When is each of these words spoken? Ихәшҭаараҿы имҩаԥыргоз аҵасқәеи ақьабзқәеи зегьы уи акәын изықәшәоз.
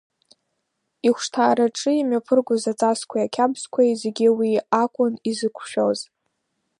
Ихәшҭаараҿы 1.07 1.91
имҩаԥыргоз 1.99 2.63
аҵасқәеи 2.71 3.25
ақьабзқәеи 3.25 3.91
зегьы 4.01 4.27
уи 4.37 4.51
акәын 4.81 5.13
изықәшәоз. 5.29 5.99